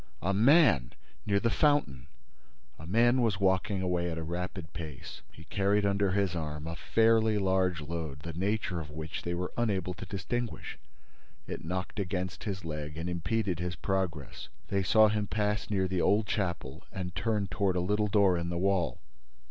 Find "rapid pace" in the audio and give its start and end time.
4.23-5.21